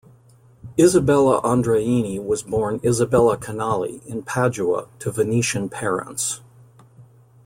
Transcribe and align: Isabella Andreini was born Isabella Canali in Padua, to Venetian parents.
Isabella 0.79 1.43
Andreini 1.43 2.17
was 2.19 2.41
born 2.41 2.79
Isabella 2.83 3.37
Canali 3.37 4.03
in 4.07 4.23
Padua, 4.23 4.87
to 4.97 5.11
Venetian 5.11 5.69
parents. 5.69 6.41